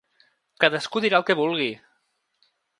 Cadascú 0.63 1.03
dirà 1.05 1.21
el 1.21 1.27
que 1.29 1.37
vulgui! 1.43 1.71